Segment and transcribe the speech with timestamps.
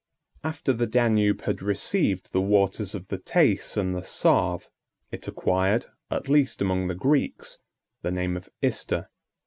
[0.53, 4.67] ]After the Danube had received the waters of the Teyss and the Save,
[5.11, 7.59] it acquired, at least among the Greeks,
[8.01, 9.11] the name of Ister.